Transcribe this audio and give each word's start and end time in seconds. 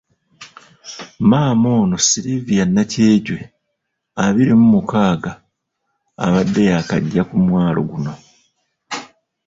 Maama 1.29 1.67
ono, 1.81 1.95
Sylvia 2.09 2.65
Nakyejwe 2.73 3.39
abiri 4.25 4.53
mu 4.59 4.67
mukaaga, 4.73 5.31
abadde 6.25 6.61
yaakajja 6.71 7.21
ku 7.29 7.35
mwalo 7.45 7.81
guno. 7.89 8.13